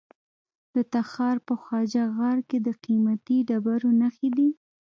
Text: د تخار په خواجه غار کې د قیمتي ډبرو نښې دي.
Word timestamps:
د 0.73 0.75
تخار 0.93 1.37
په 1.47 1.53
خواجه 1.61 2.03
غار 2.17 2.39
کې 2.49 2.57
د 2.67 2.69
قیمتي 2.83 3.37
ډبرو 3.47 3.89
نښې 4.01 4.29
دي. 4.37 4.49